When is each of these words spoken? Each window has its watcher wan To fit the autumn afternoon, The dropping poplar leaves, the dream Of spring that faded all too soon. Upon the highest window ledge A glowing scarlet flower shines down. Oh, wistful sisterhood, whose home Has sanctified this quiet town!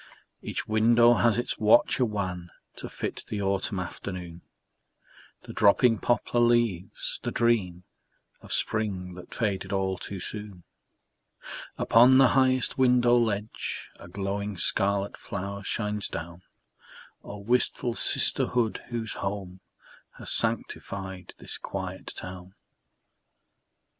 Each 0.41 0.67
window 0.67 1.13
has 1.13 1.37
its 1.37 1.59
watcher 1.59 2.05
wan 2.05 2.49
To 2.77 2.89
fit 2.89 3.23
the 3.27 3.39
autumn 3.39 3.79
afternoon, 3.79 4.41
The 5.43 5.53
dropping 5.53 5.99
poplar 5.99 6.39
leaves, 6.41 7.19
the 7.21 7.29
dream 7.29 7.83
Of 8.41 8.51
spring 8.51 9.13
that 9.13 9.31
faded 9.31 9.71
all 9.71 9.99
too 9.99 10.19
soon. 10.19 10.63
Upon 11.77 12.17
the 12.17 12.29
highest 12.29 12.79
window 12.79 13.15
ledge 13.15 13.91
A 13.99 14.07
glowing 14.07 14.57
scarlet 14.57 15.15
flower 15.17 15.61
shines 15.61 16.07
down. 16.07 16.41
Oh, 17.23 17.37
wistful 17.37 17.93
sisterhood, 17.93 18.81
whose 18.89 19.13
home 19.13 19.59
Has 20.17 20.31
sanctified 20.31 21.35
this 21.37 21.59
quiet 21.59 22.07
town! 22.17 22.55